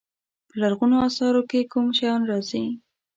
په 0.47 0.55
لرغونو 0.61 0.95
اثارو 1.07 1.41
کې 1.49 1.69
کوم 1.71 1.87
شیان 1.97 2.21
راځي. 2.31 2.65